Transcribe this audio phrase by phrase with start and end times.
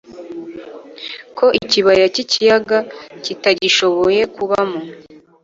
[1.37, 2.77] ko ikibaya cy'ikiyaga
[3.23, 4.79] kitagishoboye kubamo